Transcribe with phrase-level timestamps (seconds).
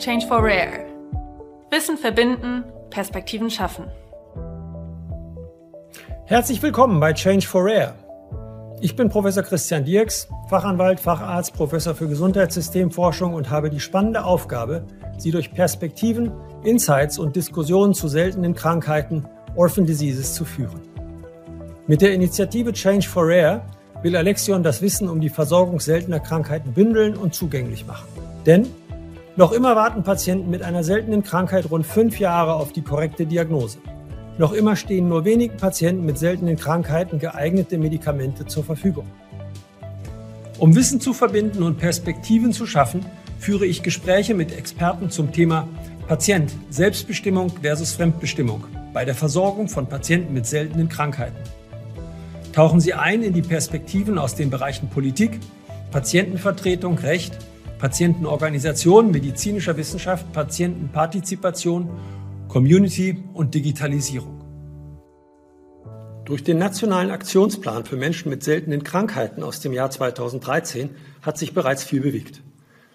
[0.00, 0.86] Change for Rare.
[1.70, 3.84] Wissen verbinden, Perspektiven schaffen.
[6.24, 7.92] Herzlich willkommen bei Change for Rare.
[8.80, 14.86] Ich bin Professor Christian Dirks, Fachanwalt, Facharzt, Professor für Gesundheitssystemforschung und habe die spannende Aufgabe,
[15.18, 16.32] Sie durch Perspektiven,
[16.64, 20.80] Insights und Diskussionen zu seltenen Krankheiten, Orphan Diseases, zu führen.
[21.86, 23.60] Mit der Initiative Change for Rare
[24.02, 28.08] will Alexion das Wissen um die Versorgung seltener Krankheiten bündeln und zugänglich machen.
[28.46, 28.66] Denn
[29.36, 33.78] noch immer warten Patienten mit einer seltenen Krankheit rund fünf Jahre auf die korrekte Diagnose.
[34.38, 39.06] Noch immer stehen nur wenigen Patienten mit seltenen Krankheiten geeignete Medikamente zur Verfügung.
[40.58, 43.04] Um Wissen zu verbinden und Perspektiven zu schaffen,
[43.38, 45.68] führe ich Gespräche mit Experten zum Thema
[46.08, 51.38] Patient, Selbstbestimmung versus Fremdbestimmung bei der Versorgung von Patienten mit seltenen Krankheiten.
[52.52, 55.38] Tauchen Sie ein in die Perspektiven aus den Bereichen Politik,
[55.92, 57.38] Patientenvertretung, Recht,
[57.80, 61.88] Patientenorganisation, medizinischer Wissenschaft, Patientenpartizipation,
[62.46, 64.44] Community und Digitalisierung.
[66.26, 70.90] Durch den Nationalen Aktionsplan für Menschen mit seltenen Krankheiten aus dem Jahr 2013
[71.22, 72.42] hat sich bereits viel bewegt.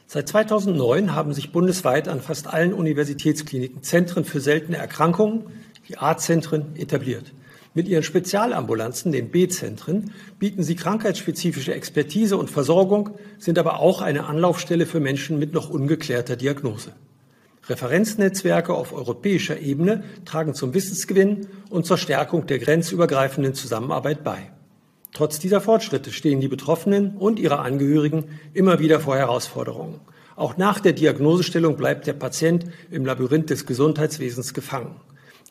[0.06, 5.45] Seit 2009 haben sich bundesweit an fast allen Universitätskliniken Zentren für seltene Erkrankungen,
[5.89, 7.33] die A-Zentren, etabliert.
[7.78, 14.28] Mit ihren Spezialambulanzen, den B-Zentren, bieten sie krankheitsspezifische Expertise und Versorgung, sind aber auch eine
[14.28, 16.94] Anlaufstelle für Menschen mit noch ungeklärter Diagnose.
[17.68, 24.52] Referenznetzwerke auf europäischer Ebene tragen zum Wissensgewinn und zur Stärkung der grenzübergreifenden Zusammenarbeit bei.
[25.14, 30.00] Trotz dieser Fortschritte stehen die Betroffenen und ihre Angehörigen immer wieder vor Herausforderungen.
[30.38, 34.96] Auch nach der Diagnosestellung bleibt der Patient im Labyrinth des Gesundheitswesens gefangen.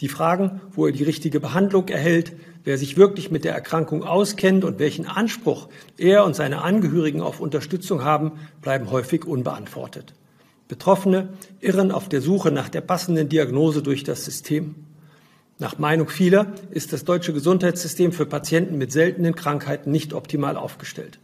[0.04, 4.62] Die Fragen, wo er die richtige Behandlung erhält, wer sich wirklich mit der Erkrankung auskennt
[4.62, 10.12] und welchen Anspruch er und seine Angehörigen auf Unterstützung haben, bleiben häufig unbeantwortet.
[10.68, 11.30] Betroffene
[11.60, 14.74] irren auf der Suche nach der passenden Diagnose durch das System.
[15.58, 21.18] Nach Meinung vieler ist das deutsche Gesundheitssystem für Patienten mit seltenen Krankheiten nicht optimal aufgestellt.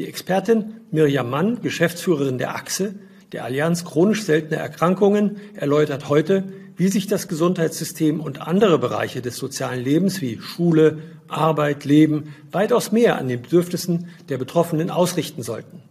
[0.00, 2.96] Die Expertin Mirjam Mann, Geschäftsführerin der Achse,
[3.30, 6.44] der Allianz chronisch seltene Erkrankungen, erläutert heute,
[6.76, 10.98] wie sich das Gesundheitssystem und andere Bereiche des sozialen Lebens wie Schule,
[11.28, 15.82] Arbeit, Leben weitaus mehr an den Bedürfnissen der Betroffenen ausrichten sollten.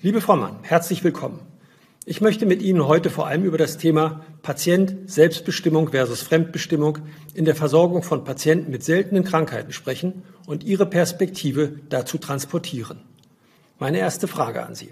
[0.00, 1.40] Liebe Frau Mann, herzlich willkommen.
[2.04, 6.98] Ich möchte mit Ihnen heute vor allem über das Thema Patient, Selbstbestimmung versus Fremdbestimmung
[7.32, 13.02] in der Versorgung von Patienten mit seltenen Krankheiten sprechen und Ihre Perspektive dazu transportieren.
[13.78, 14.90] Meine erste Frage an Sie.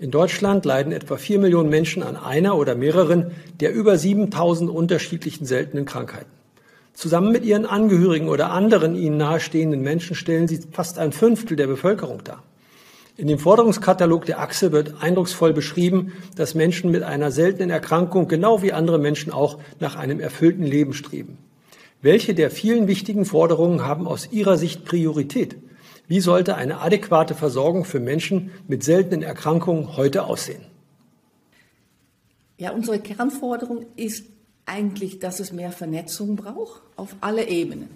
[0.00, 5.46] In Deutschland leiden etwa vier Millionen Menschen an einer oder mehreren der über 7000 unterschiedlichen
[5.46, 6.30] seltenen Krankheiten.
[6.94, 11.68] Zusammen mit ihren Angehörigen oder anderen ihnen nahestehenden Menschen stellen sie fast ein Fünftel der
[11.68, 12.42] Bevölkerung dar.
[13.16, 18.62] In dem Forderungskatalog der Achse wird eindrucksvoll beschrieben, dass Menschen mit einer seltenen Erkrankung genau
[18.62, 21.38] wie andere Menschen auch nach einem erfüllten Leben streben.
[22.02, 25.56] Welche der vielen wichtigen Forderungen haben aus Ihrer Sicht Priorität?
[26.06, 30.62] Wie sollte eine adäquate Versorgung für Menschen mit seltenen Erkrankungen heute aussehen?
[32.58, 34.26] Ja, unsere Kernforderung ist
[34.66, 37.88] eigentlich, dass es mehr Vernetzung braucht auf alle Ebenen.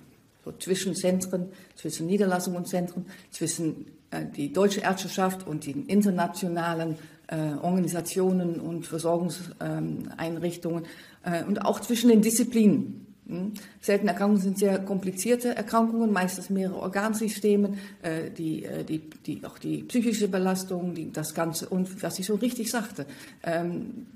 [0.45, 6.97] So zwischen Zentren, zwischen Niederlassungen und Zentren, zwischen äh, die deutsche Ärzteschaft und den internationalen
[7.27, 10.87] äh, Organisationen und Versorgungseinrichtungen
[11.25, 13.08] äh, und auch zwischen den Disziplinen.
[13.29, 13.53] Hm?
[13.81, 19.59] Seltene Erkrankungen sind sehr komplizierte Erkrankungen, meistens mehrere Organsysteme, äh, die, äh, die, die, auch
[19.59, 23.07] die psychische Belastung, die, das Ganze und was ich so richtig sagte,
[23.43, 24.07] ähm,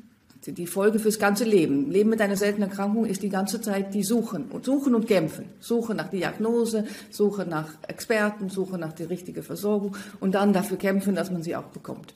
[0.47, 1.91] die, Folge fürs ganze Leben.
[1.91, 5.45] Leben mit einer seltenen Erkrankung ist die ganze Zeit die Suchen und Suchen und Kämpfen.
[5.61, 11.15] Suche nach Diagnose, Suche nach Experten, Suche nach der richtigen Versorgung und dann dafür kämpfen,
[11.15, 12.15] dass man sie auch bekommt.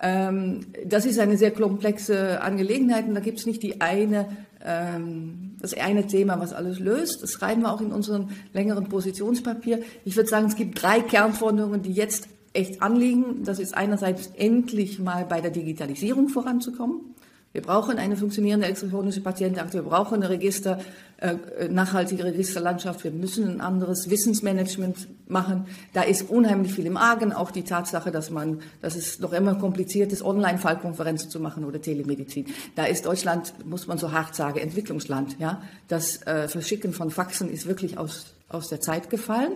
[0.00, 4.26] Ähm, das ist eine sehr komplexe Angelegenheit und da gibt es nicht die eine
[4.64, 7.22] ähm, das eine Thema, was alles löst.
[7.22, 9.80] Das schreiben wir auch in unserem längeren Positionspapier.
[10.04, 13.44] Ich würde sagen, es gibt drei Kernforderungen, die jetzt echt anliegen.
[13.44, 17.14] Das ist einerseits endlich mal bei der Digitalisierung voranzukommen.
[17.56, 20.78] Wir brauchen eine funktionierende elektronische Patientenakte, wir brauchen eine Register,
[21.16, 21.36] äh,
[21.70, 25.64] nachhaltige Registerlandschaft, wir müssen ein anderes Wissensmanagement machen.
[25.94, 29.54] Da ist unheimlich viel im Argen, auch die Tatsache, dass man, dass es noch immer
[29.54, 32.44] kompliziert ist, Online-Fallkonferenzen zu machen oder Telemedizin.
[32.74, 35.38] Da ist Deutschland, muss man so hart sagen, Entwicklungsland.
[35.38, 39.52] Ja, das äh, Verschicken von Faxen ist wirklich aus aus der Zeit gefallen.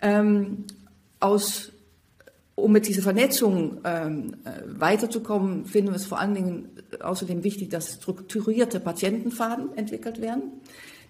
[0.00, 0.66] Ähm,
[1.18, 1.72] aus
[2.54, 6.68] um mit dieser Vernetzung ähm, äh, weiterzukommen, finden wir es vor allen Dingen
[7.00, 10.52] außerdem wichtig, dass strukturierte Patientenfaden entwickelt werden.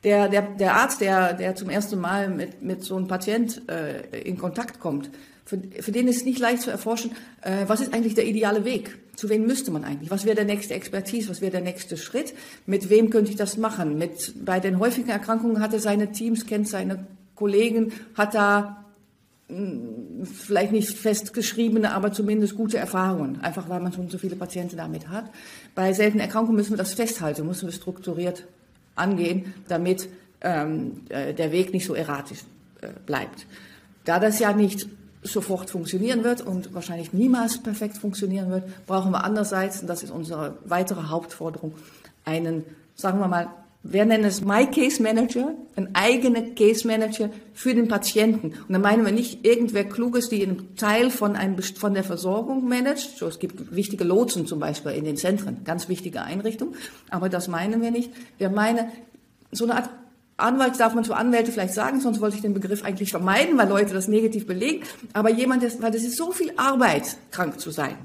[0.04, 4.20] Der, der, der Arzt, der, der zum ersten Mal mit, mit so einem Patient äh,
[4.20, 5.10] in Kontakt kommt,
[5.46, 7.12] für, für den ist es nicht leicht zu erforschen,
[7.42, 8.98] äh, was ist eigentlich der ideale Weg?
[9.14, 10.10] Zu wem müsste man eigentlich?
[10.10, 11.28] Was wäre der nächste Expertise?
[11.28, 12.34] Was wäre der nächste Schritt?
[12.66, 13.98] Mit wem könnte ich das machen?
[13.98, 18.83] Mit, bei den häufigen Erkrankungen hat er seine Teams, kennt seine Kollegen, hat da
[19.48, 25.08] vielleicht nicht festgeschriebene, aber zumindest gute Erfahrungen, einfach weil man schon so viele Patienten damit
[25.08, 25.26] hat.
[25.74, 28.46] Bei seltenen Erkrankungen müssen wir das festhalten, müssen wir strukturiert
[28.94, 30.08] angehen, damit
[30.40, 32.40] ähm, äh, der Weg nicht so erratisch
[32.80, 33.46] äh, bleibt.
[34.04, 34.88] Da das ja nicht
[35.22, 40.10] sofort funktionieren wird und wahrscheinlich niemals perfekt funktionieren wird, brauchen wir andererseits, und das ist
[40.10, 41.74] unsere weitere Hauptforderung,
[42.24, 42.64] einen,
[42.94, 43.48] sagen wir mal,
[43.86, 48.54] wir nennen es My Case Manager, ein eigener Case Manager für den Patienten.
[48.66, 52.66] Und da meinen wir nicht irgendwer Kluges, die einen Teil von, einem, von der Versorgung
[52.66, 53.18] managt.
[53.18, 56.74] So, es gibt wichtige Lotsen zum Beispiel in den Zentren, ganz wichtige Einrichtungen.
[57.10, 58.10] Aber das meinen wir nicht.
[58.38, 58.90] Wir meinen
[59.52, 59.90] so eine Art
[60.36, 63.68] Anwalt darf man zu Anwälte vielleicht sagen, sonst wollte ich den Begriff eigentlich vermeiden, weil
[63.68, 64.82] Leute das negativ belegen.
[65.12, 67.96] Aber jemand, weil das ist so viel Arbeit, krank zu sein.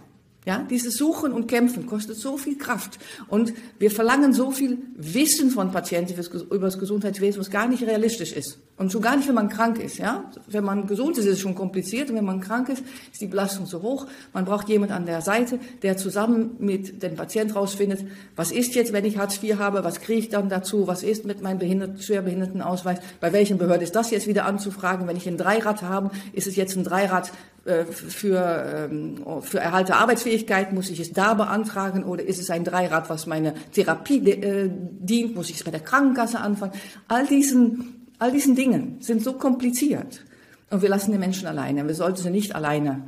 [0.46, 2.98] Ja, dieses Suchen und Kämpfen kostet so viel Kraft.
[3.28, 6.14] Und wir verlangen so viel Wissen von Patienten
[6.50, 8.58] über das Gesundheitswesen, was gar nicht realistisch ist.
[8.78, 9.98] Und schon gar nicht, wenn man krank ist.
[9.98, 12.10] Ja, wenn man gesund ist, ist es schon kompliziert.
[12.10, 12.82] Und wenn man krank ist,
[13.12, 14.08] ist die Belastung so hoch.
[14.32, 18.06] Man braucht jemand an der Seite, der zusammen mit dem Patienten rausfindet,
[18.38, 19.84] was ist jetzt, wenn ich Hartz IV habe?
[19.84, 20.88] Was kriege ich dann dazu?
[20.88, 23.00] Was ist mit meinem Behindert Schwerbehindertenausweis?
[23.20, 25.06] Bei welchen Behörde ist das jetzt wieder anzufragen?
[25.06, 27.34] Wenn ich ein Dreirad habe, ist es jetzt ein Dreirad
[27.64, 32.64] für, ähm, für Erhalt der Arbeitsfähigkeit, muss ich es da beantragen oder ist es ein
[32.64, 36.74] Dreirad, was meine Therapie äh, dient, muss ich es bei der Krankenkasse anfangen.
[37.08, 40.24] All diesen, all diesen Dingen sind so kompliziert
[40.70, 41.86] und wir lassen die Menschen alleine.
[41.86, 43.04] Wir sollten sie nicht alleine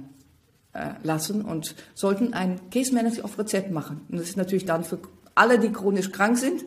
[0.74, 4.02] äh, lassen und sollten ein Case Manager auf Rezept machen.
[4.10, 5.00] Und das ist natürlich dann für
[5.34, 6.64] alle, die chronisch krank sind,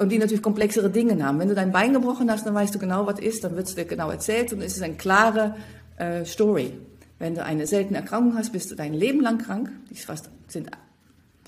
[0.00, 1.38] und die natürlich komplexere Dinge haben.
[1.38, 3.74] Wenn du dein Bein gebrochen hast, dann weißt du genau, was ist, dann wird es
[3.74, 5.56] dir genau erzählt und es ist eine klare
[5.98, 6.72] äh, Story.
[7.20, 9.70] Wenn du eine seltene Erkrankung hast, bist du dein Leben lang krank.
[9.90, 10.70] Die fast, sind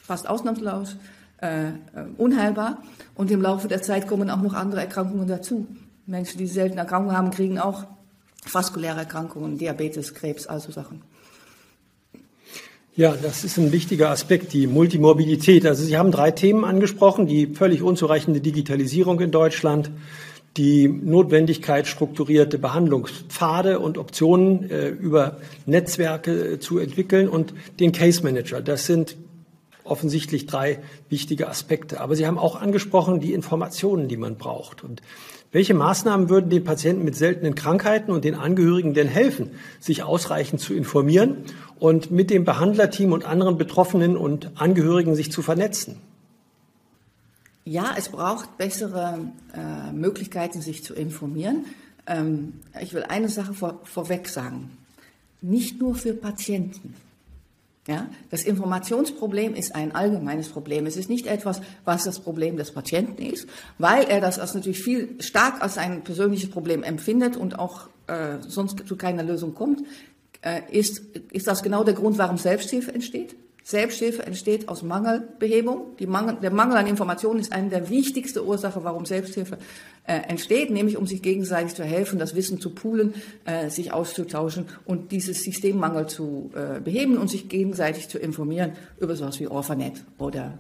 [0.01, 0.97] fast ausnahmslos
[1.41, 1.73] äh, äh,
[2.19, 2.83] unheilbar.
[3.15, 5.67] Und im Laufe der Zeit kommen auch noch andere Erkrankungen dazu.
[6.05, 7.87] Menschen, die seltene Erkrankungen haben, kriegen auch
[8.51, 11.01] vaskuläre Erkrankungen, Diabetes, Krebs, also Sachen.
[12.95, 15.65] Ja, das ist ein wichtiger Aspekt, die Multimorbidität.
[15.65, 19.91] Also Sie haben drei Themen angesprochen, die völlig unzureichende Digitalisierung in Deutschland,
[20.57, 28.23] die Notwendigkeit, strukturierte Behandlungspfade und Optionen äh, über Netzwerke äh, zu entwickeln und den Case
[28.23, 28.61] Manager.
[28.61, 29.17] Das sind
[29.85, 30.79] offensichtlich drei
[31.09, 32.01] wichtige Aspekte.
[32.01, 34.85] Aber Sie haben auch angesprochen die Informationen, die man braucht.
[34.85, 35.03] Und
[35.51, 39.51] welche Maßnahmen würden den Patienten mit seltenen Krankheiten und den Angehörigen denn helfen,
[39.81, 41.39] sich ausreichend zu informieren
[41.79, 45.97] und mit dem Behandlerteam und anderen Betroffenen und Angehörigen sich zu vernetzen?
[47.65, 49.21] Ja, es braucht bessere
[49.55, 51.67] äh, Möglichkeiten, sich zu informieren.
[52.07, 54.77] Ähm, ich will eine Sache vor, vorweg sagen.
[55.41, 56.95] Nicht nur für Patienten.
[57.89, 60.87] Ja, das Informationsproblem ist ein allgemeines Problem.
[60.87, 63.49] Es ist nicht etwas, was das Problem des Patienten ist,
[63.79, 68.39] weil er das als natürlich viel stark als ein persönliches Problem empfindet und auch äh,
[68.47, 69.83] sonst zu keiner Lösung kommt.
[70.43, 71.01] Äh, ist,
[71.33, 73.35] ist das genau der Grund, warum Selbsthilfe entsteht?
[73.65, 75.97] Selbsthilfe entsteht aus Mangelbehebung.
[76.07, 79.59] Mangel, der Mangel an Informationen ist eine der wichtigsten Ursachen, warum Selbsthilfe
[80.05, 83.15] äh, entsteht, nämlich um sich gegenseitig zu helfen, das Wissen zu poolen,
[83.45, 89.15] äh, sich auszutauschen und dieses Systemmangel zu äh, beheben und sich gegenseitig zu informieren über
[89.15, 90.59] sowas wie Orphanet oder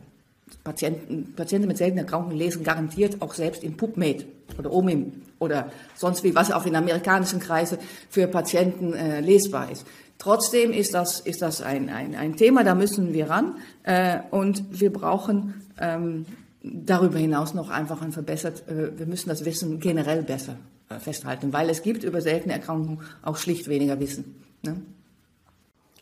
[0.64, 4.26] Patienten, Patienten mit seltenen Erkrankungen lesen garantiert auch selbst in PubMed
[4.58, 7.78] oder OMIM oder sonst wie, was auch in amerikanischen Kreisen
[8.08, 9.86] für Patienten äh, lesbar ist.
[10.18, 13.56] Trotzdem ist das, ist das ein, ein, ein Thema, da müssen wir ran.
[13.82, 16.26] Äh, und wir brauchen ähm,
[16.62, 20.56] darüber hinaus noch einfach ein verbessert, äh, wir müssen das Wissen generell besser
[20.88, 24.36] äh, festhalten, weil es gibt über seltene Erkrankungen auch schlicht weniger Wissen.
[24.62, 24.76] Ne?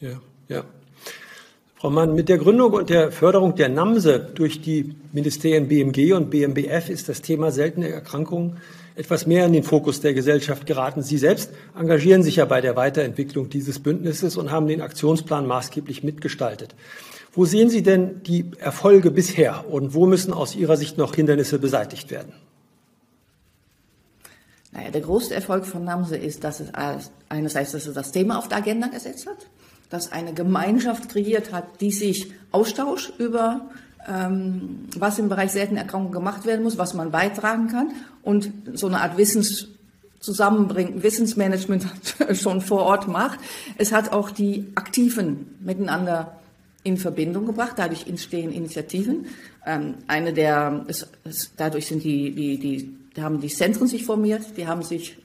[0.00, 0.64] Ja, ja.
[1.76, 6.28] Frau Mann, mit der Gründung und der Förderung der NAMSE durch die Ministerien BMG und
[6.28, 8.58] BMBF ist das Thema seltene Erkrankungen
[9.00, 11.02] etwas mehr in den Fokus der Gesellschaft geraten.
[11.02, 16.04] Sie selbst engagieren sich ja bei der Weiterentwicklung dieses Bündnisses und haben den Aktionsplan maßgeblich
[16.04, 16.74] mitgestaltet.
[17.32, 21.58] Wo sehen Sie denn die Erfolge bisher und wo müssen aus Ihrer Sicht noch Hindernisse
[21.58, 22.34] beseitigt werden?
[24.72, 26.68] Naja, der größte Erfolg von NAMSE ist, dass es
[27.28, 29.46] einerseits dass es das Thema auf der Agenda gesetzt hat,
[29.88, 33.70] dass eine Gemeinschaft kreiert hat, die sich austauscht über
[34.08, 37.92] ähm, was im Bereich seltene Erkrankungen gemacht werden muss, was man beitragen kann
[38.22, 39.68] und so eine Art Wissens
[40.20, 41.86] zusammenbringt, Wissensmanagement
[42.32, 43.40] schon vor Ort macht.
[43.78, 46.40] Es hat auch die Aktiven miteinander
[46.82, 47.74] in Verbindung gebracht.
[47.76, 49.26] Dadurch entstehen Initiativen.
[49.66, 54.04] Ähm, eine der, es, es, dadurch sind die, die, die da haben die Zentren sich
[54.04, 55.16] formiert, die haben sich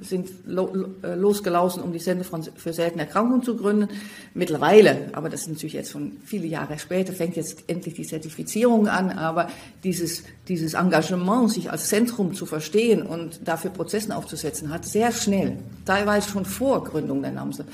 [0.00, 0.72] sind lo,
[1.02, 3.88] äh, losgelaufen, um die Sende für seltene Erkrankungen zu gründen.
[4.32, 8.86] Mittlerweile, aber das ist natürlich jetzt schon viele Jahre später, fängt jetzt endlich die Zertifizierung
[8.86, 9.48] an, aber
[9.82, 15.58] dieses, dieses Engagement, sich als Zentrum zu verstehen und dafür Prozessen aufzusetzen, hat sehr schnell,
[15.84, 17.64] teilweise schon vor Gründung der NAMSE,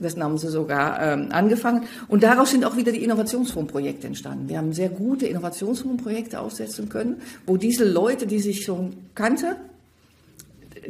[0.00, 1.84] des NAMSE sogar ähm, angefangen.
[2.08, 4.48] Und daraus sind auch wieder die Innovationsfondsprojekte entstanden.
[4.48, 9.56] Wir haben sehr gute Innovationsfondsprojekte aufsetzen können, wo diese Leute, die sich schon kannte,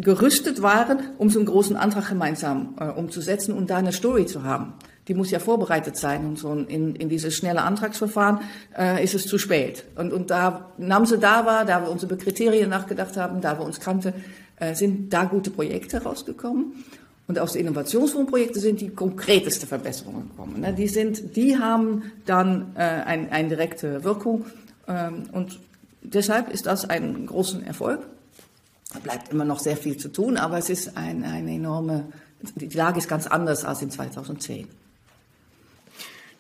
[0.01, 4.45] gerüstet waren, um so einen großen Antrag gemeinsam äh, umzusetzen und da eine Story zu
[4.45, 4.75] haben.
[5.09, 8.41] Die muss ja vorbereitet sein und so in, in dieses schnelle Antragsverfahren
[8.77, 9.85] äh, ist es zu spät.
[9.97, 13.81] Und, und da Namse da war, da wir unsere Kriterien nachgedacht haben, da wir uns
[13.81, 14.13] kannte,
[14.61, 16.85] äh, sind da gute Projekte rausgekommen.
[17.27, 20.61] Und aus den Innovationsfondsprojekten sind die konkreteste Verbesserungen gekommen.
[20.61, 20.73] Ne?
[20.73, 24.47] Die, sind, die haben dann äh, ein, eine direkte Wirkung.
[24.87, 25.59] Ähm, und
[26.03, 28.01] deshalb ist das ein großer Erfolg.
[28.93, 32.07] Da bleibt immer noch sehr viel zu tun, aber es ist ein, eine enorme,
[32.55, 34.67] die Lage ist ganz anders als in 2010.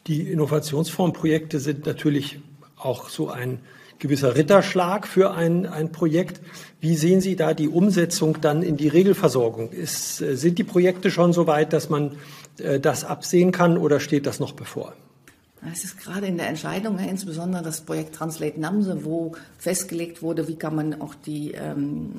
[0.06, 2.40] Die Innovationsfondsprojekte sind natürlich
[2.76, 3.60] auch so ein
[3.98, 6.40] gewisser Ritterschlag für ein, ein Projekt.
[6.80, 9.70] Wie sehen Sie da die Umsetzung dann in die Regelversorgung?
[9.72, 12.16] Ist, sind die Projekte schon so weit, dass man
[12.58, 14.94] äh, das absehen kann oder steht das noch bevor?
[15.72, 20.56] Es ist gerade in der Entscheidung, insbesondere das Projekt Translate Namse, wo festgelegt wurde, wie
[20.56, 22.12] kann man auch die, ähm,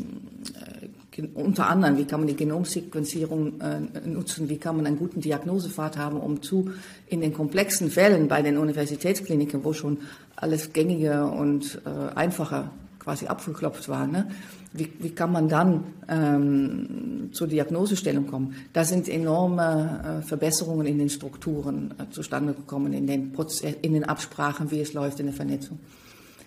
[1.16, 5.22] äh, unter anderem, wie kann man die Genomsequenzierung äh, nutzen, wie kann man einen guten
[5.22, 6.72] Diagnosepfad haben, um zu
[7.08, 10.00] in den komplexen Fällen bei den Universitätskliniken, wo schon
[10.36, 14.30] alles gängige und äh, einfacher quasi abgeklopft war, ne?
[14.72, 18.56] Wie, wie kann man dann ähm, zur Diagnosestellung kommen?
[18.74, 23.94] Da sind enorme äh, Verbesserungen in den Strukturen äh, zustande gekommen, in den, Proz in
[23.94, 25.80] den Absprachen, wie es läuft, in der Vernetzung.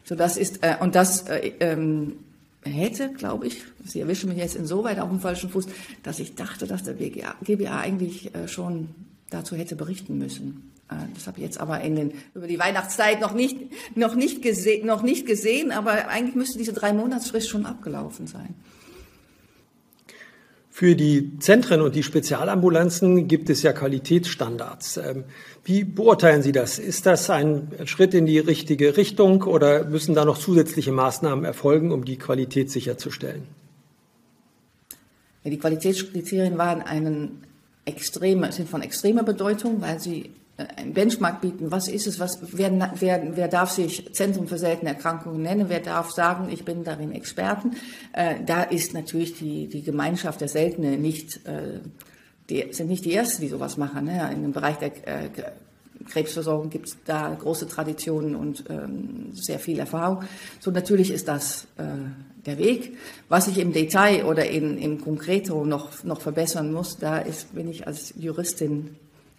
[0.05, 2.15] So, das ist, äh, und das äh, ähm,
[2.63, 5.67] hätte, glaube ich, Sie erwischen mich jetzt insoweit auf dem falschen Fuß,
[6.05, 8.89] dass ich dachte, dass der GBA, GBA eigentlich äh, schon
[9.31, 10.71] dazu hätte berichten müssen.
[10.93, 13.57] Äh, das habe ich jetzt aber in den, über die Weihnachtszeit noch nicht,
[13.95, 18.55] noch, nicht gesehen, noch nicht gesehen, aber eigentlich müsste diese drei Monatsfrist schon abgelaufen sein.
[20.71, 24.97] Für die Zentren und die Spezialambulanzen gibt es ja Qualitätsstandards.
[24.97, 25.25] Ähm,
[25.65, 26.79] wie beurteilen Sie das?
[26.79, 31.93] Ist das ein Schritt in die richtige Richtung oder müssen da noch zusätzliche Maßnahmen erfolgen,
[31.93, 33.43] um die Qualität sicherzustellen?
[35.45, 37.43] Ja, die Qualitätskriterien waren einen
[37.85, 41.71] extreme, sind von extremer Bedeutung, weil sie ein Benchmark bieten.
[41.71, 42.21] Was ist es?
[42.21, 45.69] Was, wer, wer, wer darf sich Zentrum für seltene Erkrankungen nennen?
[45.69, 47.73] Wer darf sagen, ich bin darin Experten?
[48.13, 51.81] Äh, da ist natürlich die, die Gemeinschaft der Seltene nicht, äh,
[52.51, 54.05] die, sind nicht die Ersten, die sowas machen.
[54.05, 54.31] Ne?
[54.33, 55.31] In dem Bereich der äh,
[56.09, 60.25] Krebsversorgung gibt es da große Traditionen und ähm, sehr viel Erfahrung.
[60.61, 61.85] So natürlich ist das äh,
[62.45, 62.99] der Weg.
[63.29, 67.69] Was ich im Detail oder in, im Konkreto noch, noch verbessern muss, da ist, bin
[67.69, 68.97] ich als Juristin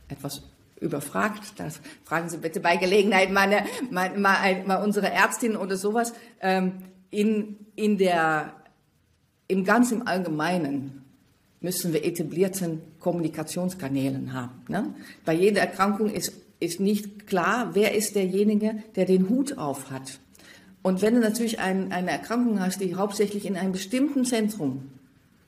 [0.07, 0.41] etwas
[0.83, 1.53] überfragt.
[1.57, 6.13] Das fragen Sie bitte bei Gelegenheit meine, mal, mal, mal unsere Ärztin oder sowas.
[6.41, 6.73] Ähm,
[7.09, 8.53] in, in der,
[9.47, 11.03] im ganz im Allgemeinen
[11.61, 14.61] müssen wir etablierten Kommunikationskanälen haben.
[14.67, 14.93] Ne?
[15.25, 20.19] Bei jeder Erkrankung ist, ist nicht klar, wer ist derjenige, der den Hut auf hat.
[20.81, 24.89] Und wenn du natürlich ein, eine Erkrankung hast, die hauptsächlich in einem bestimmten Zentrum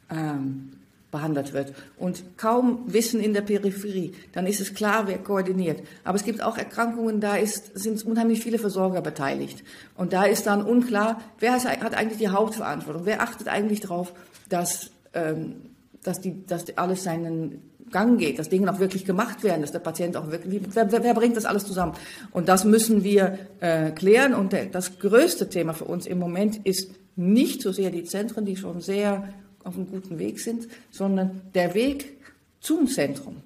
[0.10, 0.72] ähm,
[1.16, 5.82] behandelt wird und kaum Wissen in der Peripherie, dann ist es klar, wer koordiniert.
[6.04, 9.64] Aber es gibt auch Erkrankungen, da ist, sind unheimlich viele Versorger beteiligt.
[9.96, 14.14] Und da ist dann unklar, wer hat eigentlich die Hauptverantwortung, wer achtet eigentlich darauf,
[14.50, 15.56] dass, ähm,
[16.04, 19.80] dass, die, dass alles seinen Gang geht, dass Dinge auch wirklich gemacht werden, dass der
[19.80, 21.94] Patient auch wirklich, wer, wer, wer bringt das alles zusammen?
[22.32, 24.34] Und das müssen wir äh, klären.
[24.34, 28.44] Und der, das größte Thema für uns im Moment ist nicht so sehr die Zentren,
[28.44, 29.30] die schon sehr
[29.66, 32.22] auf einem guten Weg sind, sondern der Weg
[32.62, 33.42] zum Zentrum.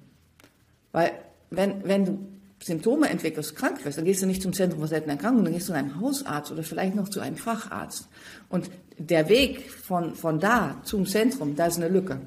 [0.92, 1.12] Weil
[1.50, 2.18] wenn, wenn du
[2.62, 5.68] Symptome entwickelst, krank wirst, dann gehst du nicht zum Zentrum für seltene Erkrankungen, dann gehst
[5.68, 8.08] du zu einem Hausarzt oder vielleicht noch zu einem Facharzt.
[8.48, 12.20] Und der Weg von, von da zum Zentrum, da ist eine Lücke.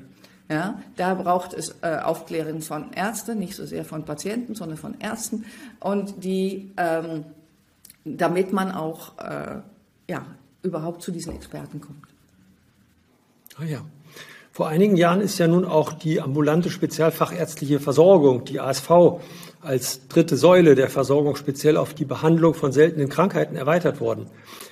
[0.50, 5.00] Ja, da braucht es äh, Aufklärung von Ärzten, nicht so sehr von Patienten, sondern von
[5.00, 5.46] Ärzten.
[5.80, 7.26] Und die, ähm,
[8.04, 9.62] damit man auch äh,
[10.10, 10.26] ja,
[10.62, 12.13] überhaupt zu diesen Experten kommt.
[13.60, 13.86] Ah ja.
[14.52, 19.20] Vor einigen Jahren ist ja nun auch die ambulante spezialfachärztliche Versorgung, die ASV,
[19.62, 24.28] als dritte Säule der Versorgung speziell auf die Behandlung von seltenen Krankheiten erweitert worden.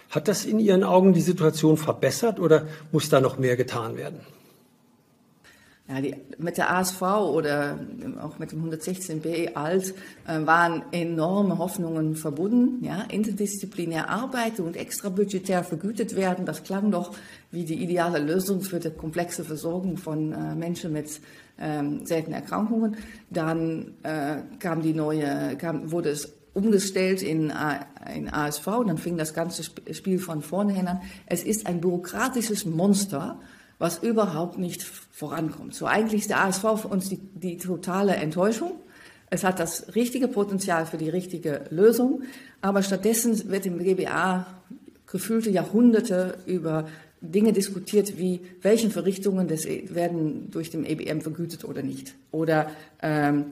[0.10, 4.20] Hat das in Ihren Augen die Situation verbessert oder muss da noch mehr getan werden?
[5.92, 7.78] Ja, die, mit der ASV oder
[8.22, 9.94] auch mit dem 116b alt
[10.26, 12.84] äh, waren enorme Hoffnungen verbunden.
[12.84, 17.14] Ja, interdisziplinär arbeiten und extra budgetär vergütet werden, das klang doch
[17.52, 21.20] wie die ideale Lösung für die komplexe Versorgung von äh, Menschen mit
[21.60, 22.96] ähm, seltenen Erkrankungen.
[23.30, 27.54] Dann äh, kam die neue, kam, wurde es umgestellt in,
[28.14, 31.02] in ASV und dann fing das ganze Spiel von vorne an.
[31.26, 33.40] Es ist ein bürokratisches Monster,
[33.82, 35.74] was überhaupt nicht vorankommt.
[35.74, 38.74] So eigentlich ist der ASV für uns die, die totale Enttäuschung.
[39.32, 42.22] Es hat das richtige Potenzial für die richtige Lösung,
[42.62, 44.46] aber stattdessen wird im GBA
[45.08, 46.88] gefühlte Jahrhunderte über
[47.22, 52.14] Dinge diskutiert, wie welchen Verrichtungen des, e, werden durch den EBM vergütet oder nicht.
[52.32, 52.70] Oder
[53.02, 53.46] ähm,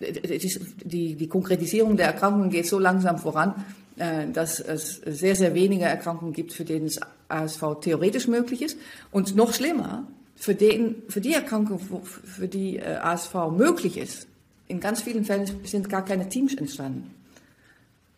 [0.00, 3.54] die, die Konkretisierung der Erkrankungen geht so langsam voran,
[3.96, 8.78] äh, dass es sehr, sehr wenige Erkrankungen gibt, für denen es ASV theoretisch möglich ist.
[9.10, 10.06] Und noch schlimmer,
[10.36, 14.28] für, den, für die Erkrankung, für die äh, ASV möglich ist,
[14.68, 17.14] in ganz vielen Fällen sind gar keine Teams entstanden.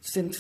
[0.01, 0.37] Sind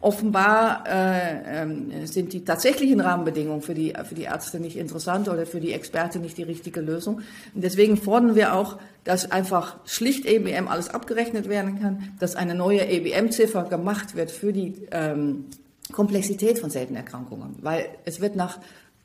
[0.00, 5.46] offenbar äh, äh, sind die tatsächlichen Rahmenbedingungen für die, für die Ärzte nicht interessant oder
[5.46, 7.22] für die Experten nicht die richtige Lösung.
[7.54, 12.54] Und deswegen fordern wir auch, dass einfach schlicht EBM alles abgerechnet werden kann, dass eine
[12.54, 15.46] neue EBM-Ziffer gemacht wird für die ähm,
[15.92, 17.56] Komplexität von seltenen Erkrankungen.
[17.62, 18.58] Weil es wird nach,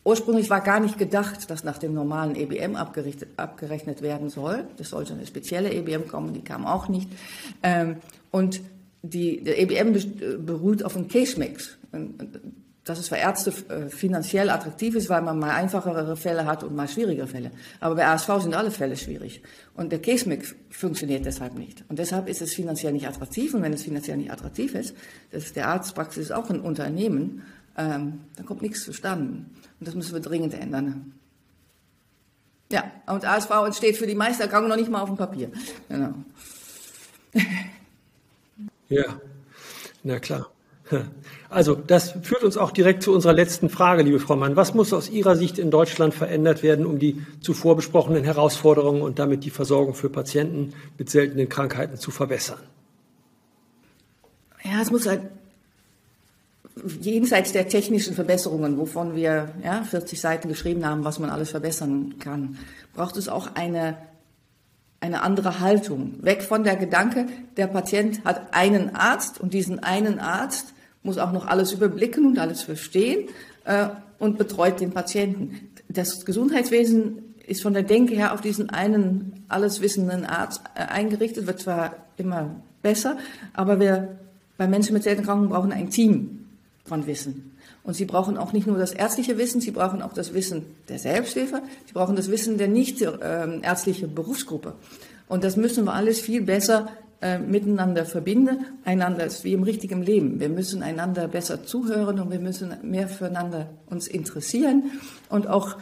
[0.04, 4.66] ursprünglich war gar nicht gedacht, dass nach dem normalen EBM abgerechnet werden soll.
[4.78, 7.10] Das sollte eine spezielle EBM kommen, die kam auch nicht.
[7.64, 7.98] Ähm,
[8.32, 8.62] und
[9.02, 11.78] die, der EBM beruht auf einem Case-Mix.
[12.86, 16.76] Dass es für Ärzte äh, finanziell attraktiv ist, weil man mal einfachere Fälle hat und
[16.76, 17.52] mal schwierigere Fälle.
[17.80, 19.44] Aber bei ASV sind alle Fälle schwierig.
[19.76, 21.84] Und der Case-Mix funktioniert deshalb nicht.
[21.90, 23.54] Und deshalb ist es finanziell nicht attraktiv.
[23.54, 24.96] Und wenn es finanziell nicht attraktiv ist,
[25.32, 27.44] das ist der Arztpraxis auch ein Unternehmen,
[27.78, 29.46] ähm, dann kommt nichts zustande.
[29.80, 31.14] Und das müssen wir dringend ändern.
[32.72, 35.52] Ja, und ASV entsteht für die meisten noch nicht mal auf dem Papier.
[35.88, 36.14] Genau.
[38.90, 39.20] Ja,
[40.04, 40.50] na klar.
[41.52, 44.56] Also das führt uns auch direkt zu unserer letzten Frage, liebe Frau Mann.
[44.56, 49.18] Was muss aus Ihrer Sicht in Deutschland verändert werden, um die zuvor besprochenen Herausforderungen und
[49.18, 52.60] damit die Versorgung für Patienten mit seltenen Krankheiten zu verbessern?
[54.64, 55.22] Ja, es muss halt
[57.02, 62.16] jenseits der technischen Verbesserungen, wovon wir ja, 40 Seiten geschrieben haben, was man alles verbessern
[62.20, 62.60] kann,
[62.94, 63.98] braucht es auch eine
[65.02, 66.16] eine andere Haltung.
[66.22, 71.32] Weg von der Gedanke, der Patient hat einen Arzt und diesen einen Arzt muss auch
[71.32, 73.30] noch alles überblicken und alles verstehen
[73.66, 75.70] äh, und betreut den Patienten.
[75.88, 81.60] Das Gesundheitswesen ist von der Denke her auf diesen einen alleswissenden Arzt äh, eingerichtet, wird
[81.60, 83.18] zwar immer besser,
[83.54, 84.20] aber wir
[84.58, 86.46] bei Menschen mit seltenen Krankheiten brauchen ein Team
[86.86, 87.56] von Wissen.
[87.84, 91.00] Und sie brauchen auch nicht nur das ärztliche Wissen, sie brauchen auch das Wissen der
[91.00, 94.76] Selbsthilfe, sie brauchen das Wissen der nicht äh, ärztlichen Berufsgruppe.
[95.28, 96.90] Und das müssen wir alles viel besser
[97.22, 98.66] äh, miteinander verbinden.
[98.86, 100.40] Einander ist wie im richtigen Leben.
[100.40, 104.92] Wir müssen einander besser zuhören und wir müssen mehr füreinander uns interessieren
[105.30, 105.78] und auch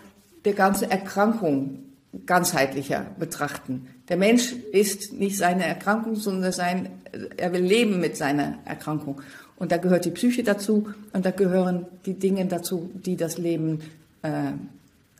[0.45, 1.83] der ganze Erkrankung
[2.25, 3.87] ganzheitlicher betrachten.
[4.09, 6.89] Der Mensch ist nicht seine Erkrankung, sondern sein,
[7.35, 9.21] er will leben mit seiner Erkrankung.
[9.57, 13.81] Und da gehört die Psyche dazu und da gehören die Dinge dazu, die das Leben
[14.21, 14.53] äh,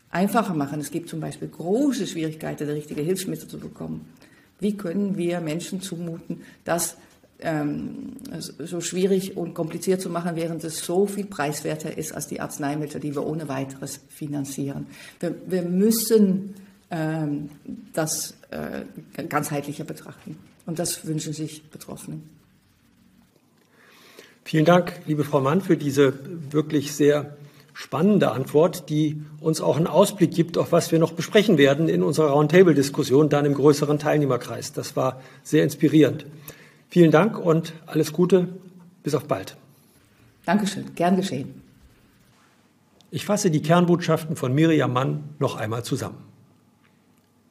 [0.09, 0.79] einfacher machen.
[0.79, 4.05] Es gibt zum Beispiel große Schwierigkeiten, richtige Hilfsmittel zu bekommen.
[4.59, 6.97] Wie können wir Menschen zumuten, das
[7.39, 12.41] ähm, so schwierig und kompliziert zu machen, während es so viel preiswerter ist als die
[12.41, 14.87] Arzneimittel, die wir ohne weiteres finanzieren.
[15.19, 16.55] Wir, wir müssen
[16.89, 17.49] ähm,
[17.93, 18.83] das äh,
[19.23, 20.37] ganzheitlicher betrachten.
[20.65, 22.19] Und das wünschen sich Betroffene.
[24.43, 26.13] Vielen Dank, liebe Frau Mann, für diese
[26.51, 27.37] wirklich sehr
[27.77, 32.01] spannende Antwort, die uns auch einen Ausblick gibt, auf was wir noch besprechen werden in
[32.01, 34.73] unserer Roundtable-Diskussion, dann im größeren Teilnehmerkreis.
[34.73, 36.25] Das war sehr inspirierend.
[36.89, 38.47] Vielen Dank und alles Gute.
[39.03, 39.57] Bis auf bald.
[40.45, 40.95] Dankeschön.
[40.95, 41.61] Gern geschehen.
[43.11, 46.17] Ich fasse die Kernbotschaften von Miriam Mann noch einmal zusammen.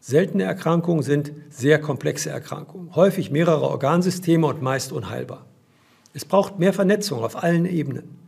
[0.00, 5.46] Seltene Erkrankungen sind sehr komplexe Erkrankungen, häufig mehrere Organsysteme und meist unheilbar.
[6.14, 8.25] Es braucht mehr Vernetzung auf allen Ebenen.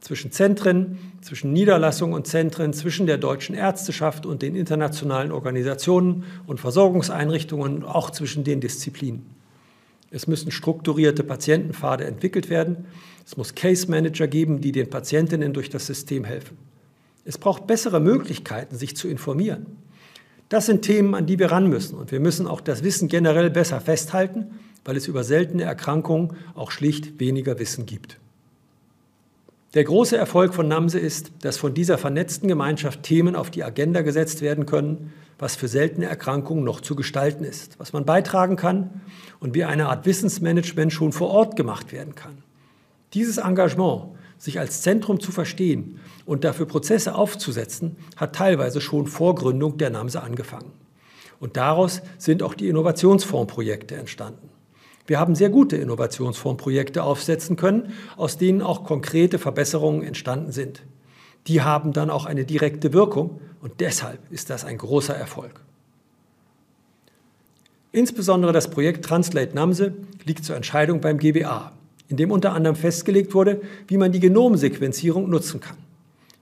[0.00, 6.60] Zwischen Zentren, zwischen Niederlassungen und Zentren, zwischen der deutschen Ärzteschaft und den internationalen Organisationen und
[6.60, 9.26] Versorgungseinrichtungen, auch zwischen den Disziplinen.
[10.10, 12.86] Es müssen strukturierte Patientenpfade entwickelt werden.
[13.24, 16.56] Es muss Case Manager geben, die den Patientinnen durch das System helfen.
[17.24, 19.66] Es braucht bessere Möglichkeiten, sich zu informieren.
[20.48, 21.98] Das sind Themen, an die wir ran müssen.
[21.98, 24.52] Und wir müssen auch das Wissen generell besser festhalten
[24.86, 28.18] weil es über seltene Erkrankungen auch schlicht weniger Wissen gibt.
[29.76, 34.00] Der große Erfolg von NAMSE ist, dass von dieser vernetzten Gemeinschaft Themen auf die Agenda
[34.00, 39.02] gesetzt werden können, was für seltene Erkrankungen noch zu gestalten ist, was man beitragen kann
[39.38, 42.38] und wie eine Art Wissensmanagement schon vor Ort gemacht werden kann.
[43.12, 49.34] Dieses Engagement, sich als Zentrum zu verstehen und dafür Prozesse aufzusetzen, hat teilweise schon vor
[49.34, 50.72] Gründung der NAMSE angefangen.
[51.38, 54.55] Und daraus sind auch die Innovationsfondsprojekte entstanden.
[55.06, 60.82] Wir haben sehr gute Innovationsfondsprojekte aufsetzen können, aus denen auch konkrete Verbesserungen entstanden sind.
[61.46, 65.60] Die haben dann auch eine direkte Wirkung und deshalb ist das ein großer Erfolg.
[67.92, 71.72] Insbesondere das Projekt Translate NAMSE liegt zur Entscheidung beim GBA,
[72.08, 75.78] in dem unter anderem festgelegt wurde, wie man die Genomsequenzierung nutzen kann.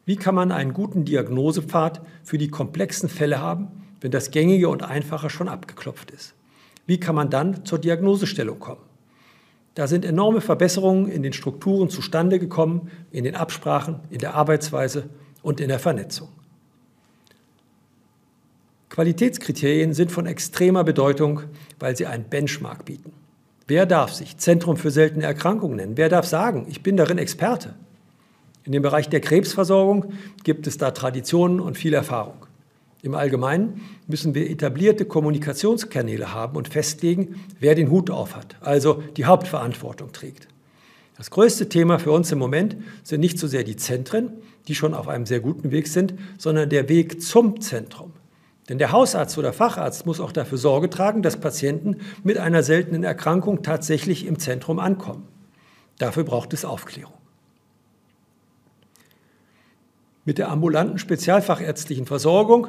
[0.06, 3.68] Wie kann man einen guten Diagnosepfad für die komplexen Fälle haben,
[4.00, 6.34] wenn das Gängige und Einfache schon abgeklopft ist?
[6.86, 8.82] Wie kann man dann zur Diagnosestellung kommen?
[9.74, 15.08] Da sind enorme Verbesserungen in den Strukturen zustande gekommen, in den Absprachen, in der Arbeitsweise
[15.42, 16.28] und in der Vernetzung.
[18.88, 21.42] Qualitätskriterien sind von extremer Bedeutung,
[21.80, 23.12] weil sie einen Benchmark bieten.
[23.66, 25.96] Wer darf sich Zentrum für seltene Erkrankungen nennen?
[25.96, 27.74] Wer darf sagen, ich bin darin Experte?
[28.62, 30.12] In dem Bereich der Krebsversorgung
[30.44, 32.46] gibt es da Traditionen und viel Erfahrung.
[33.04, 39.26] Im Allgemeinen müssen wir etablierte Kommunikationskanäle haben und festlegen, wer den Hut aufhat, also die
[39.26, 40.48] Hauptverantwortung trägt.
[41.18, 44.32] Das größte Thema für uns im Moment sind nicht so sehr die Zentren,
[44.68, 48.14] die schon auf einem sehr guten Weg sind, sondern der Weg zum Zentrum.
[48.70, 53.04] Denn der Hausarzt oder Facharzt muss auch dafür Sorge tragen, dass Patienten mit einer seltenen
[53.04, 55.28] Erkrankung tatsächlich im Zentrum ankommen.
[55.98, 57.12] Dafür braucht es Aufklärung.
[60.24, 62.68] Mit der ambulanten spezialfachärztlichen Versorgung,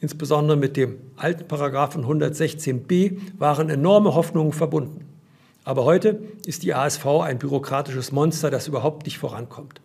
[0.00, 5.04] insbesondere mit dem alten Paragraphen 116b, waren enorme Hoffnungen verbunden.
[5.62, 9.80] Aber heute ist die ASV ein bürokratisches Monster, das überhaupt nicht vorankommt.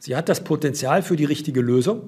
[0.00, 2.02] Sie hat das Potenzial für die richtige Lösung,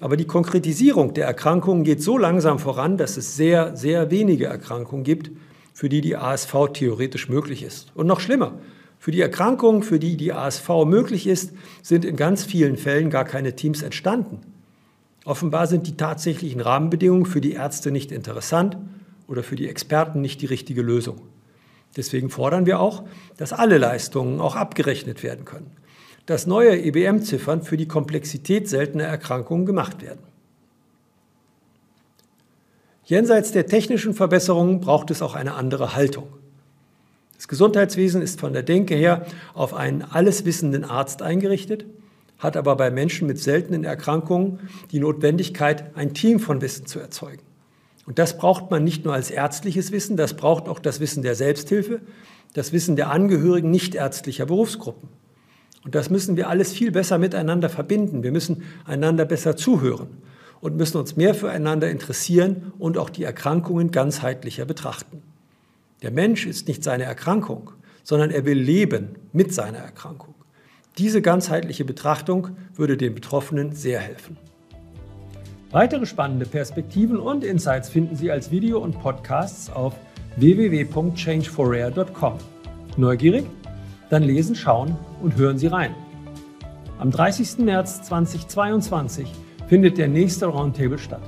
[0.00, 5.04] aber die Konkretisierung der Erkrankungen geht so langsam voran, dass es sehr, sehr wenige Erkrankungen
[5.04, 5.30] gibt,
[5.74, 7.92] für die die ASV theoretisch möglich ist.
[7.94, 8.58] Und noch schlimmer,
[9.02, 11.50] für die Erkrankungen, für die die ASV möglich ist,
[11.82, 14.42] sind in ganz vielen Fällen gar keine Teams entstanden.
[15.24, 18.76] Offenbar sind die tatsächlichen Rahmenbedingungen für die Ärzte nicht interessant
[19.26, 21.20] oder für die Experten nicht die richtige Lösung.
[21.96, 23.02] Deswegen fordern wir auch,
[23.38, 25.72] dass alle Leistungen auch abgerechnet werden können,
[26.26, 30.22] dass neue EBM-Ziffern für die Komplexität seltener Erkrankungen gemacht werden.
[33.02, 36.28] Jenseits der technischen Verbesserungen braucht es auch eine andere Haltung.
[37.42, 41.86] Das Gesundheitswesen ist von der Denke her auf einen alleswissenden Arzt eingerichtet,
[42.38, 44.60] hat aber bei Menschen mit seltenen Erkrankungen
[44.92, 47.42] die Notwendigkeit, ein Team von Wissen zu erzeugen.
[48.06, 51.34] Und das braucht man nicht nur als ärztliches Wissen, das braucht auch das Wissen der
[51.34, 52.00] Selbsthilfe,
[52.54, 55.08] das Wissen der Angehörigen nichtärztlicher Berufsgruppen.
[55.84, 58.22] Und das müssen wir alles viel besser miteinander verbinden.
[58.22, 60.10] Wir müssen einander besser zuhören
[60.60, 65.24] und müssen uns mehr füreinander interessieren und auch die Erkrankungen ganzheitlicher betrachten.
[66.02, 67.70] Der Mensch ist nicht seine Erkrankung,
[68.02, 70.34] sondern er will leben mit seiner Erkrankung.
[70.98, 74.36] Diese ganzheitliche Betrachtung würde den Betroffenen sehr helfen.
[75.70, 79.94] Weitere spannende Perspektiven und Insights finden Sie als Video und Podcasts auf
[80.36, 82.38] www.changeforrare.com.
[82.96, 83.46] Neugierig?
[84.10, 85.94] Dann lesen, schauen und hören Sie rein.
[86.98, 87.58] Am 30.
[87.58, 89.32] März 2022
[89.68, 91.22] findet der nächste Roundtable statt.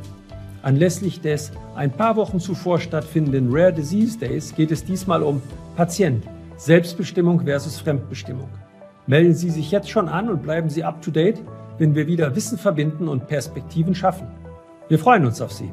[0.64, 5.42] Anlässlich des ein paar Wochen zuvor stattfindenden Rare Disease Days geht es diesmal um
[5.76, 6.24] Patient,
[6.56, 8.48] Selbstbestimmung versus Fremdbestimmung.
[9.06, 11.42] Melden Sie sich jetzt schon an und bleiben Sie up to date,
[11.76, 14.26] wenn wir wieder Wissen verbinden und Perspektiven schaffen.
[14.88, 15.70] Wir freuen uns auf Sie.